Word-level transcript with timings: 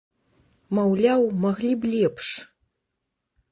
Маўляў, 0.77 1.21
маглі 1.45 1.71
б 1.85 1.93
лепш. 1.93 2.27